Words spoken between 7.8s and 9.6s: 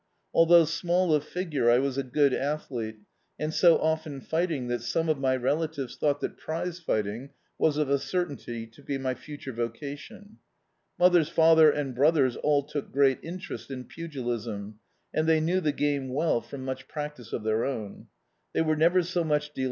a certainty to be my future